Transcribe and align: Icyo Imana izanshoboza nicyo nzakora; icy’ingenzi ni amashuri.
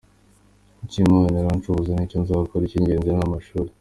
Icyo 0.85 0.97
Imana 1.05 1.27
izanshoboza 1.41 1.91
nicyo 1.93 2.17
nzakora; 2.23 2.63
icy’ingenzi 2.65 3.09
ni 3.11 3.21
amashuri. 3.27 3.69